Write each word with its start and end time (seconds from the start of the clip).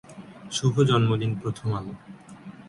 শুভ 0.51 0.75
জন্মদিন 0.89 1.31
প্রথম 1.41 1.69
আলো। 1.73 1.93